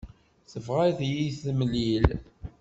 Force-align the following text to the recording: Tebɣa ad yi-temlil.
Tebɣa 0.51 0.81
ad 0.89 0.99
yi-temlil. 1.11 2.05